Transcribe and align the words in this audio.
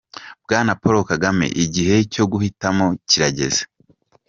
Bwana 0.43 0.71
Paul 0.81 0.97
Kagame, 1.11 1.45
igihe 1.65 1.95
cyo 2.13 2.23
guhitamo 2.31 2.85
kirageze. 3.09 3.61